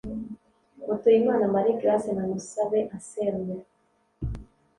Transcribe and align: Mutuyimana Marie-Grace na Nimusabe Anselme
Mutuyimana 0.85 1.43
Marie-Grace 1.53 2.09
na 2.13 2.23
Nimusabe 2.29 2.79
Anselme 2.95 3.55